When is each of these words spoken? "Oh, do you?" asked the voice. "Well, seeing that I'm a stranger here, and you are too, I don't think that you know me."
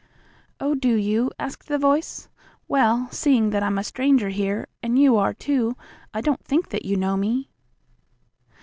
"Oh, 0.59 0.73
do 0.73 0.95
you?" 0.95 1.29
asked 1.37 1.67
the 1.67 1.77
voice. 1.77 2.27
"Well, 2.67 3.07
seeing 3.11 3.51
that 3.51 3.61
I'm 3.61 3.77
a 3.77 3.83
stranger 3.83 4.29
here, 4.29 4.65
and 4.81 4.97
you 4.97 5.15
are 5.17 5.31
too, 5.35 5.77
I 6.11 6.21
don't 6.21 6.43
think 6.43 6.69
that 6.69 6.85
you 6.85 6.95
know 6.95 7.15
me." 7.15 7.51